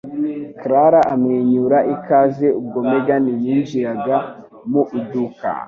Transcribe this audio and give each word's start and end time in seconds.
Clara 0.59 1.01
amwenyura 1.13 1.77
ikaze 1.95 2.47
ubwo 2.59 2.79
Megan 2.89 3.25
yinjiraga 3.43 4.17
mu 4.71 4.81
iduka. 4.99 5.47